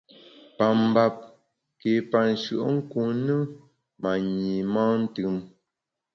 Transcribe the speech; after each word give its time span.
Pa 0.57 0.65
mbap 0.85 1.15
ké 1.79 1.91
pa 2.09 2.19
nshùenkun 2.31 3.09
ne, 3.25 3.35
ma 4.01 4.11
nyi 4.35 4.53
mantùm. 4.73 5.35